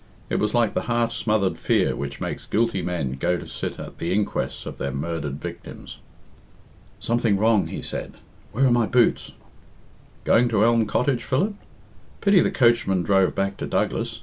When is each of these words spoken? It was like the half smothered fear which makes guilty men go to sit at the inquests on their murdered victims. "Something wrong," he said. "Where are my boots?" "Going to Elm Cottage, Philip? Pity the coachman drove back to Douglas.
It 0.31 0.39
was 0.39 0.55
like 0.55 0.73
the 0.73 0.85
half 0.89 1.11
smothered 1.11 1.59
fear 1.59 1.95
which 1.95 2.19
makes 2.19 2.47
guilty 2.47 2.81
men 2.81 3.11
go 3.19 3.37
to 3.37 3.45
sit 3.45 3.77
at 3.79 3.99
the 3.99 4.11
inquests 4.11 4.65
on 4.65 4.73
their 4.77 4.91
murdered 4.91 5.39
victims. 5.39 5.99
"Something 6.99 7.37
wrong," 7.37 7.67
he 7.67 7.83
said. 7.83 8.15
"Where 8.51 8.65
are 8.65 8.71
my 8.71 8.87
boots?" 8.87 9.33
"Going 10.23 10.49
to 10.49 10.63
Elm 10.63 10.87
Cottage, 10.87 11.23
Philip? 11.23 11.53
Pity 12.19 12.39
the 12.41 12.49
coachman 12.49 13.03
drove 13.03 13.35
back 13.35 13.57
to 13.57 13.67
Douglas. 13.67 14.19